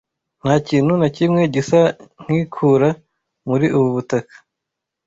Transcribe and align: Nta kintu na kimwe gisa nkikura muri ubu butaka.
Nta 0.41 0.53
kintu 0.67 0.93
na 1.01 1.07
kimwe 1.15 1.41
gisa 1.53 1.79
nkikura 2.23 2.89
muri 3.47 3.67
ubu 3.77 3.89
butaka. 3.95 4.35